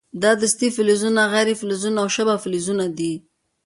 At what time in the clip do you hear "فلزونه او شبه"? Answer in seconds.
1.61-2.35